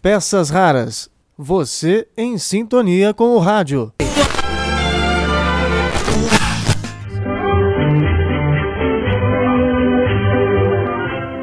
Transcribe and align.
Peças 0.00 0.50
raras. 0.50 1.10
Você 1.36 2.06
em 2.16 2.38
sintonia 2.38 3.12
com 3.12 3.34
o 3.34 3.38
rádio. 3.38 3.92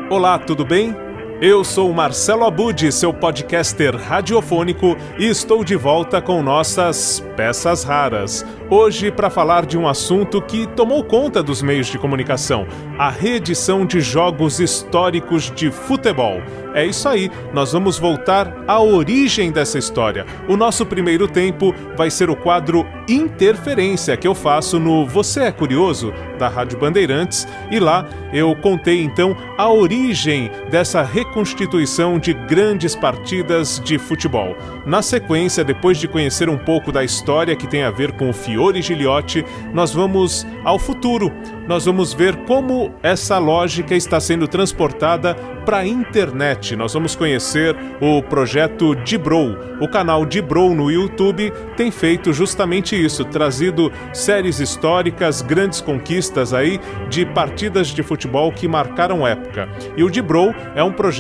Olá, 0.10 0.40
tudo 0.40 0.64
bem? 0.64 0.96
Eu 1.46 1.62
sou 1.62 1.92
Marcelo 1.92 2.46
Abud, 2.46 2.90
seu 2.94 3.14
podcaster 3.14 3.94
radiofônico, 3.98 4.96
e 5.20 5.26
estou 5.26 5.62
de 5.62 5.76
volta 5.76 6.22
com 6.22 6.42
nossas 6.42 7.22
peças 7.36 7.84
raras. 7.84 8.46
Hoje, 8.70 9.12
para 9.12 9.30
falar 9.30 9.66
de 9.66 9.78
um 9.78 9.86
assunto 9.86 10.42
que 10.42 10.66
tomou 10.68 11.04
conta 11.04 11.44
dos 11.44 11.62
meios 11.62 11.88
de 11.88 12.00
comunicação: 12.00 12.66
a 12.98 13.10
reedição 13.10 13.86
de 13.86 14.00
jogos 14.00 14.62
históricos 14.62 15.52
de 15.52 15.70
futebol. 15.70 16.42
É 16.74 16.86
isso 16.86 17.08
aí, 17.08 17.30
nós 17.54 17.74
vamos 17.74 18.00
voltar 18.00 18.64
à 18.68 18.82
origem 18.82 19.52
dessa 19.52 19.78
história. 19.78 20.26
O 20.48 20.58
nosso 20.58 20.86
primeiro 20.86 21.28
tempo 21.28 21.76
vai 21.96 22.10
ser 22.10 22.32
o 22.32 22.36
quadro 22.36 22.84
Interferência 23.08 24.18
que 24.18 24.28
eu 24.28 24.34
faço 24.34 24.80
no 24.80 25.06
Você 25.06 25.42
é 25.42 25.52
Curioso, 25.52 26.12
da 26.40 26.48
Rádio 26.48 26.80
Bandeirantes, 26.80 27.48
e 27.70 27.80
lá 27.80 28.08
eu 28.34 28.56
contei 28.56 29.04
então 29.04 29.38
a 29.56 29.70
origem 29.70 30.50
dessa 30.72 31.04
reconstituição 31.34 32.20
de 32.20 32.32
grandes 32.32 32.96
partidas 32.96 33.82
de 33.84 33.98
futebol. 33.98 34.56
Na 34.86 35.02
sequência, 35.02 35.64
depois 35.64 35.98
de 35.98 36.08
conhecer 36.08 36.48
um 36.48 36.58
pouco 36.58 36.92
da 36.92 37.04
história 37.04 37.56
que 37.56 37.68
tem 37.68 37.82
a 37.82 37.90
ver 37.90 38.12
com 38.12 38.30
o 38.30 38.34
Fiore 38.34 38.84
Giliotti, 38.84 39.44
nós 39.74 39.92
vamos 39.92 40.46
ao 40.64 40.78
futuro. 40.78 41.32
Nós 41.68 41.86
vamos 41.86 42.14
ver 42.14 42.36
como 42.46 42.94
essa 43.02 43.40
lógica 43.40 43.96
está 43.96 44.20
sendo 44.20 44.48
transportada 44.48 45.34
para 45.66 45.78
a 45.78 45.88
internet. 45.88 46.76
Nós 46.76 46.94
vamos 46.94 47.16
conhecer 47.16 47.76
o 48.02 48.22
projeto 48.22 48.94
Dibrow. 48.96 49.58
O 49.80 49.88
canal 49.88 50.26
Dibrow 50.26 50.76
no 50.76 50.92
YouTube 50.92 51.52
tem 51.78 51.90
feito 51.90 52.34
justamente 52.34 53.02
isso, 53.02 53.24
trazido 53.24 53.92
séries 54.14 54.60
históricas, 54.60 55.42
grandes 55.42 55.80
conquistas 55.80 56.54
aí 56.54 56.82
de 57.10 57.26
partidas 57.26 57.88
de 57.88 58.04
futebol 58.04 58.52
que 58.52 58.68
marcaram 58.68 59.26
época. 59.26 59.70
E 59.96 60.04
o 60.04 60.12
Dibrow 60.12 60.54
é 60.76 60.84
um 60.84 60.92
projeto 60.92 61.13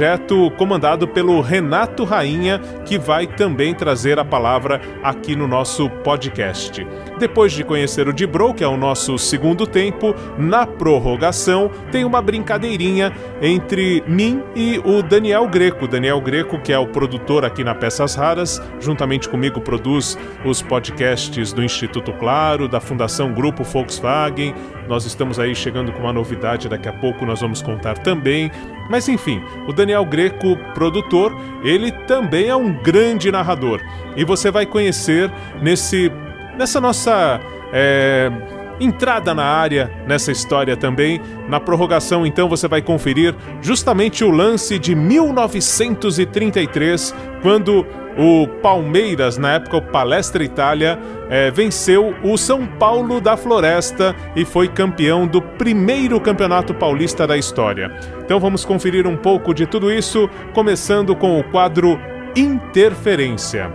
comandado 0.57 1.07
pelo 1.07 1.39
Renato 1.41 2.03
Rainha, 2.03 2.59
que 2.85 2.97
vai 2.97 3.27
também 3.27 3.73
trazer 3.73 4.17
a 4.19 4.25
palavra 4.25 4.81
aqui 5.03 5.35
no 5.35 5.47
nosso 5.47 5.89
podcast. 5.89 6.85
Depois 7.19 7.53
de 7.53 7.63
conhecer 7.63 8.07
o 8.07 8.13
Dibrow, 8.13 8.53
que 8.53 8.63
é 8.63 8.67
o 8.67 8.75
nosso 8.75 9.17
segundo 9.17 9.67
tempo, 9.67 10.15
na 10.37 10.65
prorrogação 10.65 11.69
tem 11.91 12.03
uma 12.03 12.21
brincadeirinha 12.21 13.13
entre 13.41 14.03
mim 14.07 14.41
e 14.55 14.79
o 14.83 15.01
Daniel 15.01 15.47
Greco. 15.47 15.87
Daniel 15.87 16.19
Greco, 16.19 16.59
que 16.59 16.73
é 16.73 16.77
o 16.77 16.87
produtor 16.87 17.45
aqui 17.45 17.63
na 17.63 17.75
Peças 17.75 18.15
Raras, 18.15 18.61
juntamente 18.79 19.29
comigo 19.29 19.61
produz 19.61 20.17
os 20.43 20.61
podcasts 20.61 21.53
do 21.53 21.63
Instituto 21.63 22.11
Claro, 22.13 22.67
da 22.67 22.79
Fundação 22.79 23.33
Grupo 23.33 23.63
Volkswagen. 23.63 24.53
Nós 24.87 25.05
estamos 25.05 25.39
aí 25.39 25.55
chegando 25.55 25.91
com 25.91 25.99
uma 25.99 26.13
novidade, 26.13 26.67
daqui 26.67 26.89
a 26.89 26.93
pouco 26.93 27.25
nós 27.25 27.41
vamos 27.41 27.61
contar 27.61 27.97
também. 27.97 28.51
Mas 28.89 29.07
enfim, 29.07 29.41
o 29.67 29.73
Daniel 29.73 30.05
Greco, 30.05 30.57
produtor, 30.73 31.35
ele 31.63 31.91
também 31.91 32.47
é 32.47 32.55
um 32.55 32.73
grande 32.73 33.31
narrador. 33.31 33.79
E 34.15 34.23
você 34.23 34.51
vai 34.51 34.65
conhecer 34.65 35.31
nesse 35.61 36.11
nessa 36.57 36.79
nossa 36.79 37.41
é, 37.71 38.31
entrada 38.79 39.33
na 39.33 39.43
área 39.43 39.91
nessa 40.07 40.31
história 40.31 40.77
também. 40.77 41.19
Na 41.47 41.59
prorrogação, 41.59 42.25
então, 42.25 42.49
você 42.49 42.67
vai 42.67 42.81
conferir 42.81 43.35
justamente 43.61 44.23
o 44.23 44.31
lance 44.31 44.79
de 44.79 44.95
1933, 44.95 47.13
quando 47.41 47.85
o 48.17 48.47
Palmeiras, 48.61 49.37
na 49.37 49.53
época 49.53 49.77
o 49.77 49.81
Palestra 49.81 50.43
Itália, 50.43 50.99
é, 51.29 51.49
venceu 51.51 52.15
o 52.23 52.37
São 52.37 52.65
Paulo 52.65 53.19
da 53.19 53.35
Floresta 53.35 54.15
e 54.35 54.45
foi 54.45 54.67
campeão 54.67 55.25
do 55.25 55.41
primeiro 55.41 56.19
campeonato 56.19 56.73
paulista 56.73 57.25
da 57.25 57.37
história. 57.37 57.91
Então 58.23 58.39
vamos 58.39 58.63
conferir 58.63 59.07
um 59.07 59.17
pouco 59.17 59.53
de 59.53 59.65
tudo 59.65 59.91
isso, 59.91 60.29
começando 60.53 61.15
com 61.15 61.39
o 61.39 61.43
quadro 61.43 61.99
Interferência. 62.35 63.71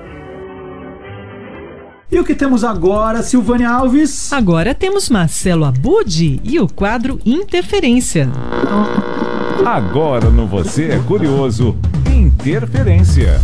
E 2.10 2.18
o 2.18 2.24
que 2.24 2.34
temos 2.34 2.64
agora, 2.64 3.22
Silvânia 3.22 3.68
Alves? 3.68 4.32
Agora 4.32 4.74
temos 4.74 5.10
Marcelo 5.10 5.64
Abud 5.64 6.40
e 6.42 6.58
o 6.58 6.66
quadro 6.66 7.20
Interferência. 7.24 8.28
Agora 9.64 10.30
no 10.30 10.46
Você 10.46 10.86
é 10.86 10.98
Curioso, 11.06 11.76
Interferência. 12.10 13.38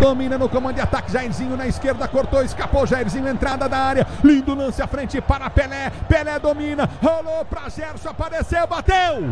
Domina 0.00 0.36
no 0.36 0.48
comando 0.48 0.74
de 0.76 0.80
ataque, 0.80 1.12
Jairzinho 1.12 1.56
na 1.56 1.66
esquerda, 1.66 2.06
cortou, 2.06 2.42
escapou, 2.42 2.86
Jairzinho, 2.86 3.28
entrada 3.28 3.68
da 3.68 3.78
área, 3.78 4.06
lindo 4.22 4.54
lance 4.54 4.82
à 4.82 4.86
frente 4.86 5.20
para 5.20 5.50
Pelé, 5.50 5.90
Pelé 6.08 6.38
domina, 6.38 6.88
rolou 7.02 7.44
para 7.44 7.68
Gerson, 7.68 8.10
apareceu, 8.10 8.66
bateu! 8.66 9.22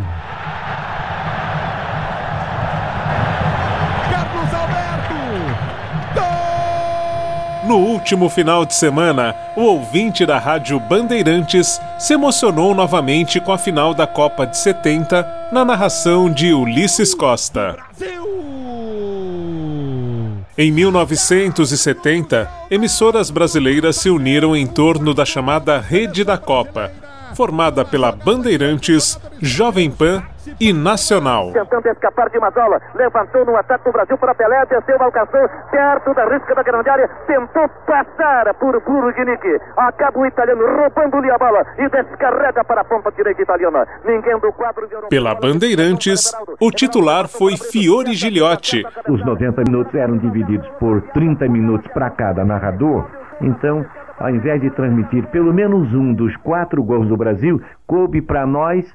No 7.65 7.77
último 7.77 8.29
final 8.29 8.67
de 8.67 8.75
semana, 8.75 9.37
o 9.57 9.63
ouvinte 9.63 10.27
da 10.27 10.37
Rádio 10.37 10.81
Bandeirantes 10.81 11.81
se 11.97 12.13
emocionou 12.13 12.75
novamente 12.75 13.41
com 13.41 13.53
a 13.53 13.59
final 13.59 13.95
da 13.95 14.05
Copa 14.05 14.45
de 14.45 14.57
70 14.59 15.51
na 15.53 15.65
narração 15.65 16.29
de 16.29 16.53
Ulisses 16.53 17.15
Costa. 17.15 17.77
Em 20.59 20.73
1970, 20.73 22.51
emissoras 22.69 23.31
brasileiras 23.31 23.97
se 23.97 24.11
uniram 24.11 24.57
em 24.57 24.67
torno 24.67 25.15
da 25.15 25.25
chamada 25.25 25.79
Rede 25.79 26.25
da 26.25 26.37
Copa, 26.37 26.91
formada 27.35 27.85
pela 27.85 28.13
Bandeirantes, 28.13 29.19
Jovem 29.41 29.91
Pan 29.91 30.23
e 30.61 30.73
Nacional. 30.73 31.53
Tentando 31.53 31.89
escapar 31.89 32.29
de 32.31 32.39
Mazola, 32.39 32.81
levantou 32.95 33.45
no 33.45 33.57
ataque 33.57 33.85
do 33.85 33.93
Brasil 33.93 34.19
para 34.19 34.35
Pelé, 34.35 34.65
desceu, 34.67 34.97
alcançou 35.01 35.49
perto 35.71 36.15
da 36.15 36.25
risca 36.27 36.55
da 36.55 36.63
grande 36.63 36.89
área, 36.89 37.09
tentou 37.27 37.69
passar 37.87 38.53
por 38.55 38.81
Buruginic. 38.83 39.61
Acaba 39.77 40.19
o 40.19 40.27
italiano 40.27 40.63
roubando-lhe 40.77 41.31
a 41.31 41.39
bola 41.39 41.65
e 41.79 41.89
descarrega 41.89 42.65
para 42.65 42.81
a 42.81 42.85
ponta 42.85 43.11
direita 43.13 43.43
italiana. 43.43 43.87
Ninguém 44.05 44.39
do 44.39 44.53
quadro. 44.53 44.89
Pela 45.09 45.35
Bandeirantes, 45.35 46.33
o 46.61 46.71
titular 46.71 47.29
foi 47.29 47.57
Fiore 47.57 48.15
Giliotti. 48.15 48.85
Os 49.09 49.25
90 49.25 49.63
minutos 49.67 49.95
eram 49.95 50.19
divididos 50.19 50.69
por 50.81 51.03
30 51.13 51.49
minutos 51.49 51.91
para 51.93 52.11
cada 52.11 52.45
narrador, 52.45 53.07
então 53.41 53.85
ao 54.19 54.31
invés 54.31 54.61
de 54.61 54.71
transmitir 54.71 55.27
pelo 55.29 55.53
menos 55.53 55.93
um 55.95 56.13
dos 56.13 56.37
quatro 56.37 56.83
gols 56.83 57.09
do 57.09 57.17
Brasil, 57.17 57.61
coube 57.87 58.21
para 58.21 58.47
nós, 58.47 58.93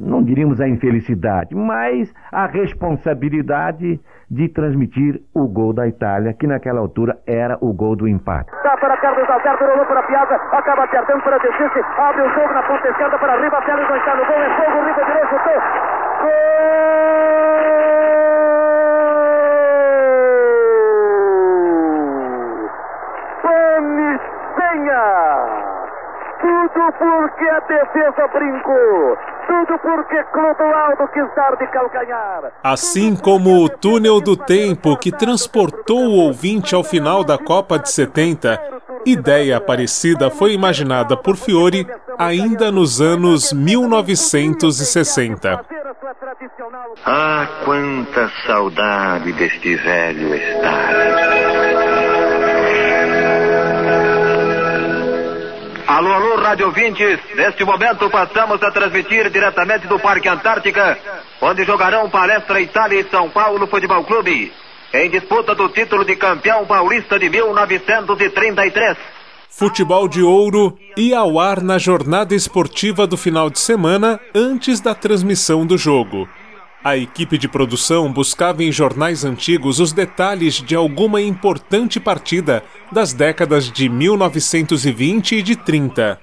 não 0.00 0.22
diríamos 0.22 0.60
a 0.60 0.68
infelicidade, 0.68 1.54
mas 1.54 2.12
a 2.32 2.46
responsabilidade 2.46 4.00
de 4.30 4.48
transmitir 4.48 5.20
o 5.32 5.46
gol 5.46 5.72
da 5.72 5.86
Itália, 5.86 6.32
que 6.32 6.46
naquela 6.46 6.80
altura 6.80 7.16
era 7.26 7.56
o 7.60 7.72
gol 7.72 7.94
do 7.94 8.08
empate. 8.08 8.50
Dá 8.62 8.76
para 8.76 8.96
Carlos 8.96 9.28
Alberto, 9.28 9.64
rolou 9.64 9.86
para 9.86 10.02
Piazza, 10.02 10.34
acaba 10.34 10.86
para 10.88 11.36
abre 11.36 12.22
o 12.22 12.28
jogo 12.30 12.52
na 12.52 12.62
ponta 12.62 12.88
esquerda 12.88 13.18
para 13.18 13.40
Riva, 13.40 13.60
gol, 13.60 13.96
é 13.96 14.56
fogo, 14.56 14.84
Riva 14.84 15.28
chutou. 15.28 15.60
Gol! 16.22 17.13
Tudo 26.84 26.92
porque 26.98 27.44
a 27.44 27.60
defesa 27.60 28.28
brincou. 28.28 29.16
Tudo 29.46 29.78
porque 29.78 30.22
Clodoaldo 30.24 31.08
quis 31.14 31.34
dar 31.34 31.56
de 31.56 31.66
calcanhar. 31.68 32.52
Assim 32.62 33.16
como 33.16 33.64
o 33.64 33.70
túnel 33.70 34.20
do 34.20 34.36
tempo 34.36 34.94
que 34.98 35.10
transportou 35.10 36.00
o 36.00 36.26
ouvinte 36.26 36.74
ao 36.74 36.84
final 36.84 37.24
da 37.24 37.38
Copa 37.38 37.78
de 37.78 37.90
70, 37.90 38.60
ideia 39.06 39.58
parecida 39.60 40.30
foi 40.30 40.52
imaginada 40.52 41.16
por 41.16 41.36
Fiore 41.36 41.86
ainda 42.18 42.70
nos 42.70 43.00
anos 43.00 43.50
1960. 43.50 45.64
Ah, 47.06 47.48
quanta 47.64 48.30
saudade 48.46 49.32
deste 49.32 49.74
velho 49.76 50.34
estádio. 50.34 51.33
Alô, 55.94 56.12
alô, 56.12 56.34
rádio 56.42 56.66
ouvintes. 56.66 57.20
Neste 57.36 57.64
momento 57.64 58.10
passamos 58.10 58.60
a 58.60 58.70
transmitir 58.72 59.30
diretamente 59.30 59.86
do 59.86 59.96
Parque 59.96 60.28
Antártica, 60.28 60.98
onde 61.40 61.62
jogarão 61.62 62.10
Palestra 62.10 62.60
Itália 62.60 62.98
e 62.98 63.08
São 63.08 63.30
Paulo 63.30 63.64
Futebol 63.68 64.02
Clube, 64.02 64.52
em 64.92 65.08
disputa 65.08 65.54
do 65.54 65.68
título 65.68 66.04
de 66.04 66.16
campeão 66.16 66.66
paulista 66.66 67.16
de 67.16 67.30
1933. 67.30 68.96
Futebol 69.48 70.08
de 70.08 70.20
Ouro 70.20 70.76
ia 70.96 71.20
ao 71.20 71.38
ar 71.38 71.62
na 71.62 71.78
jornada 71.78 72.34
esportiva 72.34 73.06
do 73.06 73.16
final 73.16 73.48
de 73.48 73.60
semana 73.60 74.18
antes 74.34 74.80
da 74.80 74.96
transmissão 74.96 75.64
do 75.64 75.78
jogo. 75.78 76.28
A 76.84 76.96
equipe 76.98 77.38
de 77.38 77.48
produção 77.48 78.12
buscava 78.12 78.62
em 78.62 78.70
jornais 78.70 79.24
antigos 79.24 79.80
os 79.80 79.90
detalhes 79.90 80.56
de 80.56 80.76
alguma 80.76 81.22
importante 81.22 81.98
partida 81.98 82.62
das 82.92 83.14
décadas 83.14 83.72
de 83.72 83.88
1920 83.88 85.36
e 85.36 85.42
de 85.42 85.56
30. 85.56 86.20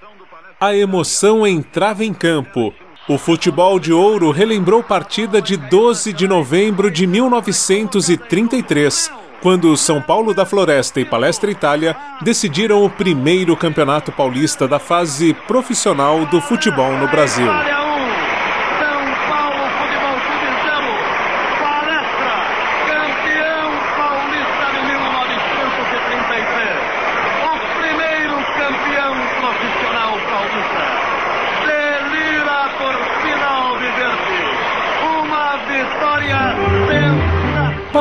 A 0.59 0.75
emoção 0.75 1.47
entrava 1.47 2.05
em 2.05 2.13
campo. 2.13 2.71
O 3.09 3.17
futebol 3.17 3.79
de 3.79 3.91
ouro 3.91 4.29
relembrou 4.29 4.83
partida 4.83 5.41
de 5.41 5.57
12 5.57 6.13
de 6.13 6.27
novembro 6.27 6.91
de 6.91 7.07
1933, 7.07 9.11
quando 9.41 9.75
São 9.75 9.99
Paulo 9.99 10.31
da 10.31 10.45
Floresta 10.45 10.99
e 10.99 11.05
Palestra 11.05 11.49
Itália 11.49 11.97
decidiram 12.21 12.85
o 12.85 12.89
primeiro 12.89 13.57
campeonato 13.57 14.11
paulista 14.11 14.67
da 14.67 14.77
fase 14.77 15.33
profissional 15.47 16.23
do 16.27 16.39
futebol 16.39 16.95
no 16.97 17.07
Brasil. 17.07 17.51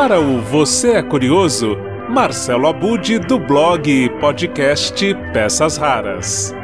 Para 0.00 0.18
o 0.18 0.40
Você 0.40 0.92
é 0.92 1.02
Curioso, 1.02 1.76
Marcelo 2.08 2.66
Abude 2.66 3.18
do 3.18 3.38
blog 3.38 3.86
e 3.86 4.08
podcast 4.18 5.14
Peças 5.30 5.76
Raras. 5.76 6.54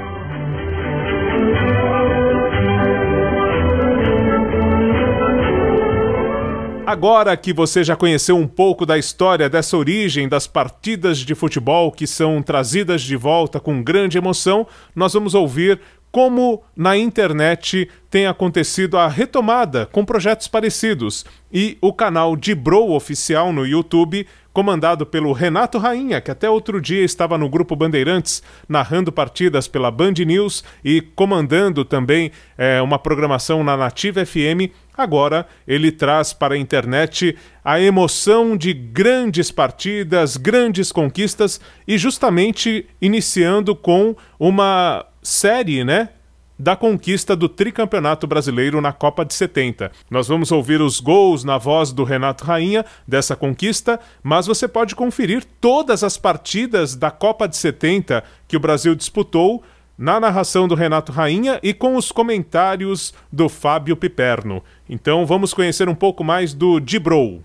Agora 6.86 7.36
que 7.36 7.52
você 7.52 7.84
já 7.84 7.94
conheceu 7.94 8.38
um 8.38 8.46
pouco 8.46 8.86
da 8.86 8.96
história 8.96 9.50
dessa 9.50 9.76
origem 9.76 10.26
das 10.26 10.46
partidas 10.46 11.18
de 11.18 11.34
futebol 11.34 11.92
que 11.92 12.06
são 12.06 12.40
trazidas 12.40 13.02
de 13.02 13.16
volta 13.16 13.60
com 13.60 13.82
grande 13.82 14.16
emoção, 14.16 14.66
nós 14.94 15.12
vamos 15.12 15.34
ouvir 15.34 15.78
como 16.16 16.62
na 16.74 16.96
internet 16.96 17.90
tem 18.08 18.26
acontecido 18.26 18.96
a 18.96 19.06
retomada 19.06 19.84
com 19.92 20.02
projetos 20.02 20.48
parecidos 20.48 21.26
e 21.52 21.76
o 21.78 21.92
canal 21.92 22.34
de 22.34 22.54
Bro 22.54 22.92
Oficial 22.92 23.52
no 23.52 23.66
YouTube, 23.66 24.26
comandado 24.50 25.04
pelo 25.04 25.32
Renato 25.32 25.76
Rainha, 25.76 26.18
que 26.18 26.30
até 26.30 26.48
outro 26.48 26.80
dia 26.80 27.04
estava 27.04 27.36
no 27.36 27.50
Grupo 27.50 27.76
Bandeirantes, 27.76 28.42
narrando 28.66 29.12
partidas 29.12 29.68
pela 29.68 29.90
Band 29.90 30.14
News 30.26 30.64
e 30.82 31.02
comandando 31.02 31.84
também 31.84 32.30
é, 32.56 32.80
uma 32.80 32.98
programação 32.98 33.62
na 33.62 33.76
Nativa 33.76 34.24
FM. 34.24 34.72
Agora 34.96 35.46
ele 35.68 35.92
traz 35.92 36.32
para 36.32 36.54
a 36.54 36.58
internet 36.58 37.36
a 37.64 37.78
emoção 37.80 38.56
de 38.56 38.72
grandes 38.72 39.50
partidas, 39.50 40.36
grandes 40.36 40.90
conquistas 40.90 41.60
e 41.86 41.98
justamente 41.98 42.86
iniciando 43.00 43.76
com 43.76 44.16
uma 44.38 45.04
série, 45.22 45.84
né? 45.84 46.10
Da 46.58 46.74
conquista 46.74 47.36
do 47.36 47.50
tricampeonato 47.50 48.26
brasileiro 48.26 48.80
na 48.80 48.90
Copa 48.90 49.26
de 49.26 49.34
70. 49.34 49.92
Nós 50.10 50.26
vamos 50.28 50.50
ouvir 50.50 50.80
os 50.80 51.00
gols 51.00 51.44
na 51.44 51.58
voz 51.58 51.92
do 51.92 52.02
Renato 52.02 52.44
Rainha 52.44 52.82
dessa 53.06 53.36
conquista, 53.36 54.00
mas 54.22 54.46
você 54.46 54.66
pode 54.66 54.94
conferir 54.94 55.44
todas 55.60 56.02
as 56.02 56.16
partidas 56.16 56.96
da 56.96 57.10
Copa 57.10 57.46
de 57.46 57.58
70 57.58 58.24
que 58.48 58.56
o 58.56 58.60
Brasil 58.60 58.94
disputou 58.94 59.62
na 59.98 60.20
narração 60.20 60.68
do 60.68 60.74
Renato 60.74 61.12
Rainha 61.12 61.58
e 61.62 61.72
com 61.72 61.96
os 61.96 62.12
comentários 62.12 63.14
do 63.32 63.48
Fábio 63.48 63.96
Piperno. 63.96 64.62
Então 64.88 65.24
vamos 65.24 65.54
conhecer 65.54 65.88
um 65.88 65.94
pouco 65.94 66.22
mais 66.22 66.52
do 66.52 66.78
Dibrou. 66.80 67.42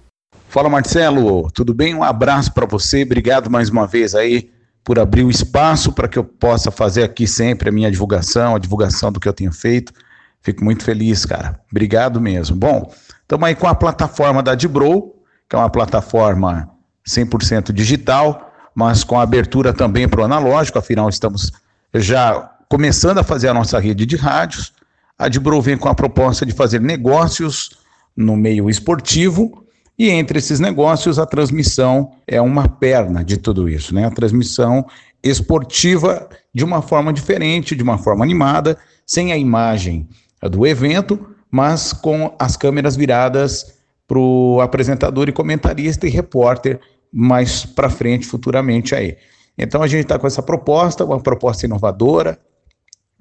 Fala 0.49 0.69
Marcelo, 0.69 1.49
tudo 1.51 1.73
bem? 1.73 1.95
Um 1.95 2.03
abraço 2.03 2.53
para 2.53 2.65
você, 2.65 3.03
obrigado 3.03 3.49
mais 3.49 3.69
uma 3.69 3.87
vez 3.87 4.13
aí 4.13 4.49
por 4.83 4.99
abrir 4.99 5.23
o 5.23 5.29
espaço 5.29 5.93
para 5.93 6.07
que 6.07 6.19
eu 6.19 6.23
possa 6.23 6.71
fazer 6.71 7.03
aqui 7.03 7.27
sempre 7.27 7.69
a 7.69 7.71
minha 7.71 7.89
divulgação, 7.89 8.55
a 8.55 8.59
divulgação 8.59 9.11
do 9.11 9.19
que 9.19 9.29
eu 9.29 9.33
tenho 9.33 9.53
feito. 9.53 9.93
Fico 10.41 10.63
muito 10.63 10.83
feliz, 10.83 11.23
cara. 11.23 11.59
Obrigado 11.71 12.19
mesmo. 12.19 12.55
Bom, 12.55 12.91
estamos 13.21 13.47
aí 13.47 13.55
com 13.55 13.67
a 13.67 13.75
plataforma 13.75 14.41
da 14.41 14.55
Dibrow, 14.55 15.23
que 15.47 15.55
é 15.55 15.59
uma 15.59 15.69
plataforma 15.69 16.69
100% 17.07 17.71
digital, 17.71 18.51
mas 18.73 19.03
com 19.03 19.19
abertura 19.19 19.71
também 19.71 20.07
para 20.07 20.21
o 20.21 20.23
analógico, 20.23 20.79
afinal 20.79 21.07
estamos 21.09 21.51
já 21.95 22.51
começando 22.69 23.17
a 23.17 23.23
fazer 23.23 23.49
a 23.49 23.53
nossa 23.53 23.79
rede 23.79 24.05
de 24.05 24.15
rádios. 24.15 24.73
A 25.17 25.27
Dibrow 25.27 25.61
vem 25.61 25.77
com 25.77 25.89
a 25.89 25.95
proposta 25.95 26.45
de 26.45 26.53
fazer 26.53 26.79
negócios 26.79 27.77
no 28.15 28.35
meio 28.35 28.69
esportivo, 28.69 29.65
e 29.97 30.09
entre 30.09 30.39
esses 30.39 30.59
negócios, 30.59 31.19
a 31.19 31.25
transmissão 31.25 32.13
é 32.25 32.41
uma 32.41 32.67
perna 32.67 33.23
de 33.23 33.37
tudo 33.37 33.69
isso, 33.69 33.93
né? 33.93 34.05
A 34.05 34.11
transmissão 34.11 34.85
esportiva 35.21 36.27
de 36.53 36.63
uma 36.63 36.81
forma 36.81 37.13
diferente, 37.13 37.75
de 37.75 37.83
uma 37.83 37.97
forma 37.97 38.23
animada, 38.23 38.77
sem 39.05 39.31
a 39.31 39.37
imagem 39.37 40.09
do 40.49 40.65
evento, 40.65 41.19
mas 41.51 41.93
com 41.93 42.33
as 42.39 42.57
câmeras 42.57 42.95
viradas 42.95 43.75
para 44.07 44.17
o 44.17 44.59
apresentador 44.59 45.29
e 45.29 45.33
comentarista 45.33 46.07
e 46.07 46.09
repórter 46.09 46.79
mais 47.13 47.65
para 47.65 47.89
frente, 47.89 48.25
futuramente 48.25 48.95
aí. 48.95 49.17
Então 49.61 49.83
a 49.83 49.87
gente 49.87 50.01
está 50.01 50.17
com 50.17 50.25
essa 50.25 50.41
proposta, 50.41 51.05
uma 51.05 51.19
proposta 51.19 51.67
inovadora, 51.67 52.39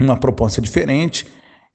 uma 0.00 0.16
proposta 0.16 0.58
diferente. 0.60 1.26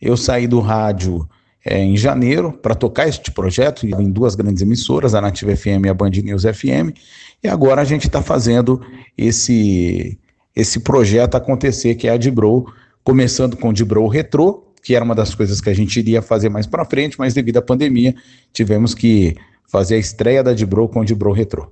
Eu 0.01 0.17
saí 0.17 0.47
do 0.47 0.59
rádio 0.59 1.29
é, 1.63 1.83
em 1.83 1.95
janeiro 1.95 2.51
para 2.51 2.73
tocar 2.73 3.07
este 3.07 3.31
projeto 3.31 3.85
em 3.85 4.09
duas 4.09 4.33
grandes 4.33 4.63
emissoras, 4.63 5.13
a 5.13 5.21
Nativa 5.21 5.56
FM 5.56 5.85
e 5.85 5.89
a 5.89 5.94
Band 5.94 6.09
News 6.09 6.44
FM, 6.44 6.97
e 7.44 7.47
agora 7.47 7.81
a 7.81 7.85
gente 7.85 8.07
está 8.07 8.23
fazendo 8.23 8.81
esse, 9.15 10.17
esse 10.56 10.79
projeto 10.79 11.35
acontecer, 11.35 11.94
que 11.94 12.07
é 12.07 12.12
a 12.12 12.17
Dibrow, 12.17 12.65
começando 13.03 13.56
com 13.56 13.69
o 13.69 13.73
Dibrow 13.73 14.07
Retro, 14.07 14.63
que 14.81 14.95
era 14.95 15.06
uma 15.06 15.15
das 15.15 15.35
coisas 15.35 15.62
que 15.62 15.69
a 15.69 15.75
gente 15.75 16.00
iria 16.00 16.23
fazer 16.23 16.50
mais 16.50 16.65
para 16.65 16.85
frente, 16.85 17.19
mas 17.19 17.35
devido 17.35 17.57
à 17.57 17.62
pandemia 17.62 18.15
tivemos 18.51 18.95
que 18.95 19.35
fazer 19.67 19.95
a 19.95 20.00
estreia 20.00 20.44
da 20.44 20.53
Dibrow 20.53 20.89
com 20.89 21.01
o 21.01 21.06
Dibrow 21.06 21.33
Retro. 21.33 21.71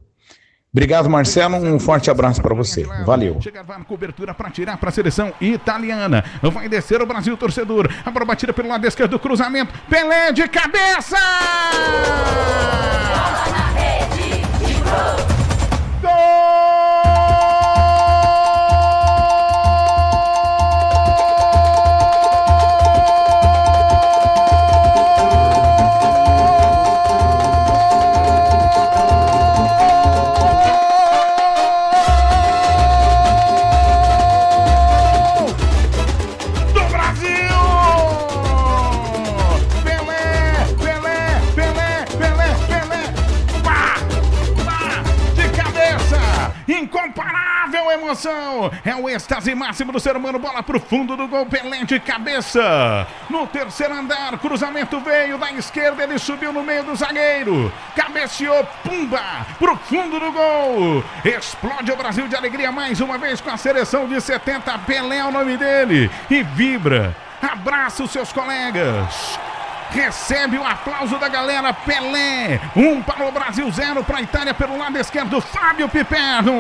Obrigado, 0.74 1.08
Marcelo. 1.08 1.58
Um 1.58 1.80
forte 1.80 2.10
abraço 2.10 2.42
para 2.42 2.56
você. 2.56 2.84
Valeu. 3.06 3.40
Chega 3.40 3.62
a 3.62 3.84
cobertura 3.84 4.34
para 4.34 4.50
tirar 4.50 4.76
para 4.78 4.90
a 4.90 4.92
seleção 4.92 5.32
italiana. 5.40 6.26
Vai 6.42 6.68
descer 6.68 7.00
o 7.00 7.06
Brasil 7.06 7.38
torcedor. 7.38 7.88
A 8.04 8.10
bola 8.10 8.26
batida 8.26 8.52
pelo 8.52 8.70
lado 8.70 8.88
esquerdo 8.88 9.12
do 9.12 9.20
cruzamento. 9.20 9.72
Pelé 9.88 10.32
de 10.32 10.48
cabeça! 10.48 11.18
Emoção, 48.14 48.72
é 48.86 48.96
o 48.96 49.10
êxtase 49.10 49.56
máximo 49.56 49.92
do 49.92 50.00
ser 50.00 50.16
humano. 50.16 50.40
Bola 50.40 50.62
pro 50.62 50.80
fundo 50.80 51.16
do 51.16 51.28
gol, 51.28 51.46
Pelé 51.46 51.84
de 51.84 52.00
cabeça. 52.00 53.08
No 53.30 53.48
terceiro 53.48 53.94
andar, 53.94 54.38
cruzamento 54.40 55.00
veio 55.00 55.38
da 55.38 55.52
esquerda, 55.52 56.04
ele 56.04 56.20
subiu 56.20 56.54
no 56.54 56.64
meio 56.64 56.84
do 56.84 56.96
zagueiro. 56.96 57.72
Cabeceou, 57.96 58.64
pumba, 58.84 59.46
pro 59.58 59.76
fundo 59.78 60.20
do 60.20 60.32
gol. 60.32 61.04
Explode 61.24 61.92
o 61.92 61.98
Brasil 61.98 62.28
de 62.28 62.36
alegria 62.36 62.72
mais 62.72 63.02
uma 63.02 63.18
vez 63.18 63.42
com 63.42 63.50
a 63.50 63.58
seleção 63.58 64.08
de 64.08 64.20
70. 64.20 64.78
Pelé 64.80 65.18
é 65.18 65.26
o 65.26 65.32
nome 65.32 65.58
dele. 65.58 66.12
E 66.30 66.44
vibra, 66.44 67.16
abraça 67.42 68.04
os 68.04 68.12
seus 68.12 68.32
colegas 68.32 69.40
recebe 69.94 70.58
o 70.58 70.66
aplauso 70.66 71.18
da 71.18 71.28
galera. 71.30 71.74
Pelé, 71.74 72.60
um 72.76 73.02
para 73.02 73.26
o 73.28 73.32
Brasil, 73.32 73.70
zero 73.72 74.04
para 74.04 74.18
a 74.18 74.22
Itália 74.22 74.54
pelo 74.54 74.78
lado 74.78 74.98
esquerdo. 74.98 75.40
Fábio 75.40 75.88
Piperno. 75.88 76.54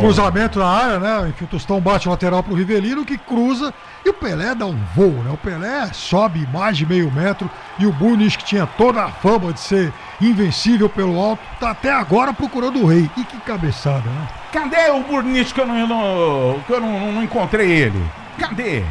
Cruzamento 0.00 0.58
na 0.58 0.66
área, 0.68 0.98
né? 0.98 1.32
Que 1.36 1.44
o 1.44 1.46
Tostão 1.46 1.80
bate 1.80 2.08
lateral 2.08 2.42
pro 2.42 2.54
Rivelino, 2.54 3.04
que 3.04 3.16
cruza. 3.18 3.72
E 4.04 4.08
o 4.10 4.12
Pelé 4.14 4.54
dá 4.54 4.66
um 4.66 4.78
voo, 4.94 5.22
né? 5.24 5.30
O 5.32 5.36
Pelé 5.36 5.86
sobe 5.92 6.46
mais 6.52 6.76
de 6.76 6.84
meio 6.84 7.10
metro. 7.10 7.50
E 7.78 7.86
o 7.86 7.92
Burnish, 7.92 8.36
que 8.36 8.44
tinha 8.44 8.66
toda 8.66 9.02
a 9.04 9.08
fama 9.08 9.52
de 9.52 9.60
ser 9.60 9.92
invencível 10.20 10.88
pelo 10.88 11.18
alto, 11.20 11.42
tá 11.58 11.70
até 11.70 11.90
agora 11.92 12.32
procurando 12.32 12.80
o 12.82 12.86
rei. 12.86 13.08
E 13.16 13.24
que 13.24 13.36
cabeçada, 13.38 14.08
né? 14.08 14.28
Cadê 14.52 14.90
o 14.90 15.00
Burnish 15.00 15.52
que 15.52 15.60
eu 15.60 15.66
não, 15.66 15.86
não- 15.86 16.60
que 16.66 16.72
eu 16.72 16.80
não, 16.80 17.12
não 17.12 17.22
encontrei 17.22 17.70
ele? 17.70 18.02
Cadê? 18.38 18.84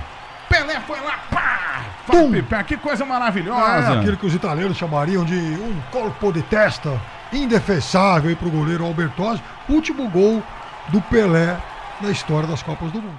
Pelé 0.49 0.79
foi 0.85 0.99
lá, 1.01 1.19
Piperno, 2.31 2.65
que 2.65 2.77
coisa 2.77 3.05
maravilhosa. 3.05 3.93
É, 3.93 3.99
aquilo 3.99 4.17
que 4.17 4.25
os 4.25 4.33
italianos 4.33 4.77
chamariam 4.77 5.23
de 5.23 5.35
um 5.35 5.81
corpo 5.91 6.31
de 6.31 6.41
testa 6.41 6.99
indefensável 7.31 8.29
aí 8.29 8.35
pro 8.35 8.49
goleiro 8.49 8.85
Albertosi. 8.85 9.41
Último 9.69 10.09
gol 10.09 10.43
do 10.89 11.01
Pelé 11.01 11.57
na 12.01 12.09
história 12.09 12.47
das 12.47 12.61
Copas 12.61 12.91
do 12.91 13.01
Mundo. 13.01 13.15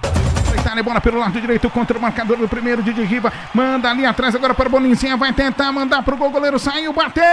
Itália, 0.65 0.81
bola 0.83 0.99
pelo 0.99 1.19
lado 1.19 1.39
direito 1.39 1.69
contra 1.69 1.97
o 1.97 2.01
marcador 2.01 2.37
do 2.37 2.47
primeiro, 2.47 2.81
Didi 2.81 3.03
Riva. 3.03 3.31
Manda 3.53 3.89
ali 3.89 4.05
atrás 4.05 4.33
agora 4.33 4.53
para 4.53 4.67
o 4.67 4.71
Bonincinha. 4.71 5.15
Vai 5.15 5.31
tentar 5.31 5.71
mandar 5.71 6.01
pro 6.01 6.17
gol. 6.17 6.31
Goleiro 6.31 6.57
saiu, 6.57 6.91
bateu! 6.91 7.23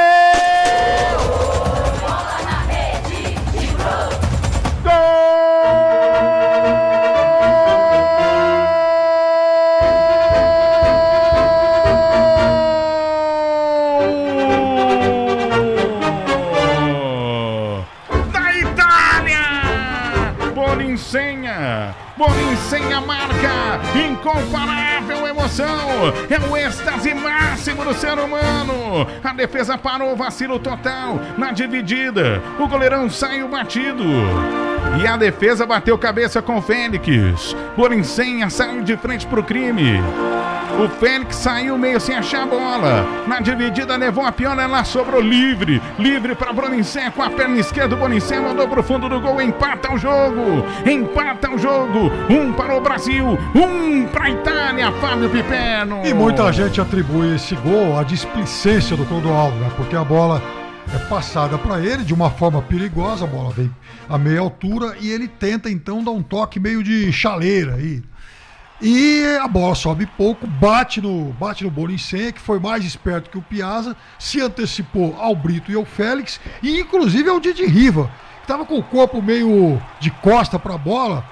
Gol! 4.82 5.51
Bonincenha! 22.16 22.52
Bonincenha 22.72 23.00
marca! 23.00 23.80
Incomparável 23.98 25.26
emoção! 25.26 26.12
É 26.30 26.38
o 26.48 26.56
êxtase 26.56 27.14
máximo 27.14 27.84
do 27.84 27.94
ser 27.94 28.18
humano! 28.18 29.06
A 29.22 29.32
defesa 29.32 29.76
parou, 29.78 30.16
vacilo 30.16 30.58
total 30.58 31.20
na 31.36 31.52
dividida. 31.52 32.42
O 32.58 32.68
goleirão 32.68 33.10
saiu 33.10 33.48
batido. 33.48 34.04
E 35.02 35.06
a 35.06 35.16
defesa 35.16 35.66
bateu 35.66 35.96
cabeça 35.98 36.42
com 36.42 36.58
o 36.58 36.62
Fênix. 36.62 37.56
Bonincenha 37.76 38.50
saiu 38.50 38.82
de 38.82 38.96
frente 38.96 39.26
pro 39.26 39.42
crime. 39.42 40.00
O 40.80 40.88
Fênix 40.88 41.36
saiu 41.36 41.76
meio 41.76 42.00
sem 42.00 42.16
achar 42.16 42.42
a 42.42 42.46
bola. 42.46 43.06
Na 43.26 43.40
dividida 43.40 43.96
levou 43.96 44.24
a 44.24 44.32
pior, 44.32 44.58
ela 44.58 44.82
sobrou 44.84 45.20
livre. 45.20 45.80
Livre 45.98 46.34
para 46.34 46.52
Bonincenha 46.52 47.10
com 47.10 47.22
a 47.22 47.30
perna 47.30 47.58
esquerda. 47.58 47.94
O 47.94 47.98
Bonincenha 47.98 48.40
mandou 48.40 48.66
pro 48.66 48.82
fundo 48.82 49.08
do 49.08 49.20
gol. 49.20 49.40
Empata 49.40 49.92
o 49.92 49.98
jogo. 49.98 50.64
Empata 50.84 51.50
o 51.50 51.58
jogo. 51.58 52.10
Um 52.28 52.52
para 52.52 52.76
o 52.76 52.80
Brasil, 52.80 53.38
um 53.54 54.06
para 54.06 54.24
a 54.24 54.30
Itália. 54.30 54.92
Fábio 54.92 55.28
Piperno. 55.30 56.00
E 56.04 56.14
muita 56.14 56.50
gente 56.52 56.80
atribui 56.80 57.34
esse 57.34 57.54
gol 57.56 57.98
à 57.98 58.02
displicência 58.02 58.96
do 58.96 59.04
Clodoaldo, 59.04 59.56
né? 59.58 59.70
Porque 59.76 59.94
a 59.94 60.04
bola 60.04 60.42
é 60.92 60.98
passada 61.08 61.56
para 61.58 61.80
ele 61.80 62.02
de 62.02 62.12
uma 62.12 62.30
forma 62.30 62.60
perigosa, 62.62 63.24
a 63.24 63.28
bola 63.28 63.50
vem 63.50 63.70
a 64.08 64.18
meia 64.18 64.40
altura 64.40 64.96
e 65.00 65.10
ele 65.10 65.28
tenta 65.28 65.70
então 65.70 66.02
dar 66.02 66.10
um 66.10 66.22
toque 66.22 66.58
meio 66.58 66.82
de 66.82 67.12
chaleira 67.12 67.76
aí. 67.76 68.02
E 68.84 69.38
a 69.40 69.46
bola 69.46 69.76
sobe 69.76 70.06
pouco, 70.06 70.44
bate 70.44 71.00
no, 71.00 71.26
bate 71.34 71.62
no 71.62 71.70
Bonincenha, 71.70 72.32
que 72.32 72.40
foi 72.40 72.58
mais 72.58 72.84
esperto 72.84 73.30
que 73.30 73.38
o 73.38 73.42
Piazza, 73.42 73.96
se 74.18 74.40
antecipou 74.40 75.16
ao 75.20 75.36
Brito 75.36 75.70
e 75.70 75.76
ao 75.76 75.84
Félix, 75.84 76.40
e 76.60 76.80
inclusive 76.80 77.30
ao 77.30 77.38
Didi 77.38 77.64
Riva, 77.64 78.10
que 78.38 78.42
estava 78.42 78.64
com 78.64 78.76
o 78.76 78.82
corpo 78.82 79.22
meio 79.22 79.80
de 80.00 80.10
costa 80.10 80.58
para 80.58 80.74
a 80.74 80.78
bola. 80.78 81.24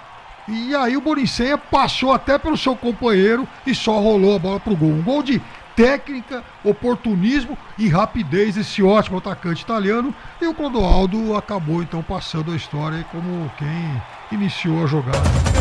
E 0.46 0.76
aí 0.76 0.96
o 0.96 1.00
Bonincenha 1.00 1.58
passou 1.58 2.12
até 2.12 2.38
pelo 2.38 2.56
seu 2.56 2.76
companheiro 2.76 3.48
e 3.66 3.74
só 3.74 3.98
rolou 3.98 4.36
a 4.36 4.38
bola 4.38 4.60
pro 4.60 4.76
gol. 4.76 4.90
Um 4.90 5.02
gol 5.02 5.20
de 5.20 5.42
técnica, 5.74 6.44
oportunismo 6.62 7.58
e 7.76 7.88
rapidez 7.88 8.54
desse 8.54 8.80
ótimo 8.80 9.18
atacante 9.18 9.62
italiano. 9.64 10.14
E 10.40 10.46
o 10.46 10.54
Clodoaldo 10.54 11.36
acabou 11.36 11.82
então 11.82 12.00
passando 12.00 12.52
a 12.52 12.56
história 12.56 13.04
como 13.10 13.50
quem 13.58 14.02
iniciou 14.32 14.84
a 14.84 14.86
jogada. 14.86 15.18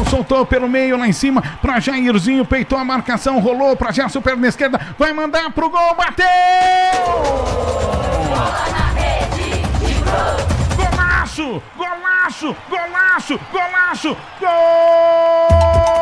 Soltou 0.09 0.45
pelo 0.45 0.67
meio 0.67 0.97
lá 0.97 1.07
em 1.07 1.13
cima 1.13 1.41
para 1.61 1.79
Jairzinho, 1.79 2.45
peitou 2.45 2.77
a 2.77 2.83
marcação, 2.83 3.39
rolou 3.39 3.75
para 3.75 3.91
Gerson 3.91 4.21
perna 4.21 4.47
esquerda, 4.47 4.79
vai 4.97 5.13
mandar 5.13 5.51
pro 5.51 5.69
gol, 5.69 5.95
bateu! 5.95 6.25
Golaço! 10.75 11.61
Golaço! 11.77 12.55
Golaço! 12.69 13.39
Golaço! 13.51 14.17
Gol 14.39 15.98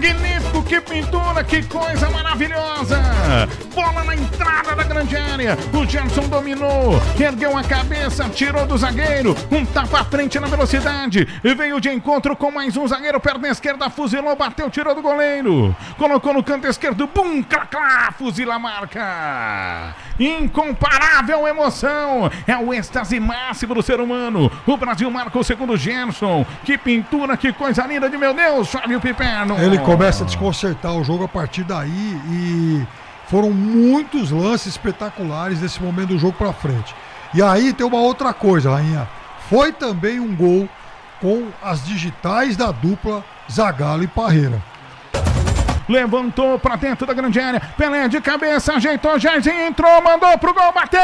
Gerson, 0.00 0.20
magnífico, 0.20 0.49
que 0.70 0.80
pintura, 0.80 1.42
que 1.42 1.64
coisa 1.64 2.08
maravilhosa! 2.10 3.02
Bola 3.74 4.04
na 4.04 4.14
entrada 4.14 4.76
da 4.76 4.84
grande 4.84 5.16
área, 5.16 5.58
o 5.72 5.84
Gerson 5.84 6.28
dominou, 6.28 7.02
ergueu 7.18 7.58
a 7.58 7.64
cabeça, 7.64 8.28
tirou 8.28 8.64
do 8.64 8.78
zagueiro, 8.78 9.34
um 9.50 9.66
tapa 9.66 10.02
à 10.02 10.04
frente 10.04 10.38
na 10.38 10.46
velocidade, 10.46 11.26
e 11.42 11.54
veio 11.56 11.80
de 11.80 11.88
encontro 11.90 12.36
com 12.36 12.52
mais 12.52 12.76
um 12.76 12.86
zagueiro, 12.86 13.18
perna 13.18 13.48
esquerda, 13.48 13.90
fuzilou, 13.90 14.36
bateu, 14.36 14.70
tirou 14.70 14.94
do 14.94 15.02
goleiro, 15.02 15.74
colocou 15.98 16.32
no 16.32 16.44
canto 16.44 16.68
esquerdo, 16.68 17.08
bum, 17.12 17.42
clá, 17.42 17.66
clá, 17.66 18.14
fuzila 18.16 18.54
a 18.54 18.58
marca! 18.60 19.96
Incomparável 20.20 21.48
emoção, 21.48 22.30
é 22.46 22.56
o 22.56 22.72
êxtase 22.72 23.18
máximo 23.18 23.74
do 23.74 23.82
ser 23.82 24.00
humano, 24.00 24.52
o 24.64 24.76
Brasil 24.76 25.10
marca 25.10 25.36
o 25.36 25.42
segundo 25.42 25.76
Gerson, 25.76 26.46
que 26.62 26.78
pintura, 26.78 27.36
que 27.36 27.52
coisa 27.52 27.84
linda 27.86 28.08
de 28.08 28.16
meu 28.16 28.32
Deus, 28.32 28.68
Fábio 28.68 29.00
Piperno! 29.00 29.58
Ele 29.58 29.78
começa 29.78 30.22
a 30.22 30.26
desconcertar 30.60 30.92
o 30.94 31.02
jogo 31.02 31.24
a 31.24 31.28
partir 31.28 31.64
daí 31.64 32.20
e 32.28 32.86
foram 33.28 33.50
muitos 33.50 34.30
lances 34.30 34.66
espetaculares 34.68 35.58
desse 35.58 35.82
momento 35.82 36.08
do 36.08 36.18
jogo 36.18 36.34
pra 36.34 36.52
frente. 36.52 36.94
E 37.32 37.42
aí 37.42 37.72
tem 37.72 37.86
uma 37.86 37.98
outra 37.98 38.34
coisa, 38.34 38.70
Rainha. 38.70 39.08
Foi 39.48 39.72
também 39.72 40.20
um 40.20 40.34
gol 40.34 40.68
com 41.20 41.48
as 41.62 41.84
digitais 41.84 42.56
da 42.56 42.70
dupla 42.72 43.24
Zagallo 43.50 44.02
e 44.02 44.06
Parreira. 44.06 44.62
Levantou 45.88 46.58
pra 46.58 46.76
dentro 46.76 47.06
da 47.06 47.14
grande 47.14 47.40
área. 47.40 47.60
Pelé 47.76 48.08
de 48.08 48.20
cabeça, 48.20 48.74
ajeitou, 48.74 49.18
Jairzinho 49.18 49.66
entrou, 49.66 50.02
mandou 50.02 50.36
pro 50.38 50.54
gol, 50.54 50.72
bateu! 50.72 51.00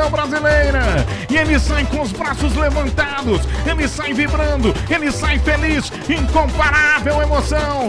Seleção 0.00 0.10
brasileira. 0.10 0.80
Ele 1.40 1.58
sai 1.58 1.86
com 1.86 2.02
os 2.02 2.12
braços 2.12 2.54
levantados, 2.54 3.40
ele 3.66 3.88
sai 3.88 4.12
vibrando, 4.12 4.74
ele 4.90 5.10
sai 5.10 5.38
feliz, 5.38 5.90
incomparável 6.06 7.22
emoção. 7.22 7.88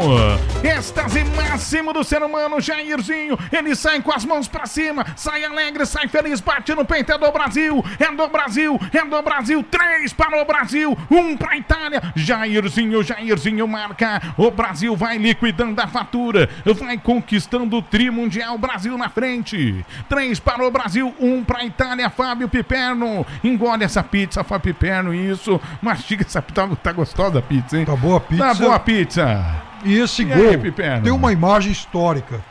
Êxtase 0.64 1.26
máximo 1.36 1.92
do 1.92 2.02
ser 2.02 2.24
humano, 2.24 2.62
Jairzinho. 2.62 3.38
Ele 3.52 3.76
sai 3.76 4.02
com 4.02 4.14
as 4.14 4.24
mãos 4.24 4.48
para 4.48 4.66
cima, 4.66 5.06
sai 5.18 5.44
alegre, 5.44 5.86
sai 5.86 6.08
feliz, 6.08 6.40
bate 6.40 6.74
no 6.74 6.86
peito, 6.86 7.12
é 7.12 7.18
do 7.18 7.30
Brasil, 7.30 7.84
é 8.00 8.10
do 8.10 8.28
Brasil, 8.30 8.80
é 8.94 9.04
do 9.04 9.22
Brasil. 9.22 9.64
Três 9.70 10.14
para 10.14 10.42
o 10.42 10.46
Brasil, 10.46 10.98
um 11.10 11.36
para 11.36 11.52
a 11.52 11.58
Itália. 11.58 12.02
Jairzinho, 12.16 13.04
Jairzinho 13.04 13.68
marca. 13.68 14.22
O 14.38 14.50
Brasil 14.50 14.96
vai 14.96 15.18
liquidando 15.18 15.82
a 15.82 15.88
fatura, 15.88 16.50
vai 16.80 16.98
conquistando 16.98 17.78
o 17.78 17.82
tri 17.82 18.10
mundial. 18.10 18.58
Brasil 18.58 18.98
na 18.98 19.10
frente. 19.10 19.86
Três 20.08 20.40
para 20.40 20.66
o 20.66 20.72
Brasil, 20.72 21.14
um 21.20 21.44
para 21.44 21.60
a 21.60 21.66
Itália. 21.66 22.10
Fábio 22.10 22.48
Piperno. 22.48 23.26
Engole 23.44 23.84
essa 23.84 24.04
pizza, 24.04 24.44
Fábio 24.44 24.74
Piperno. 24.74 25.14
Isso. 25.14 25.60
Mastiga 25.82 26.26
essa 26.26 26.42
pizza. 26.42 26.68
Tá, 26.68 26.76
tá 26.76 26.92
gostosa 26.92 27.40
a 27.40 27.42
pizza, 27.42 27.78
hein? 27.78 27.86
Tá 27.86 27.96
boa 27.96 28.18
a 28.18 28.22
pizza. 28.22 28.44
Tá 28.44 28.54
boa 28.54 28.76
a 28.76 28.80
pizza. 28.80 29.56
E 29.84 29.98
esse 29.98 30.22
E 30.22 30.26
gol 30.26 30.50
aí, 30.50 31.02
tem 31.02 31.12
uma 31.12 31.32
imagem 31.32 31.72
histórica. 31.72 32.44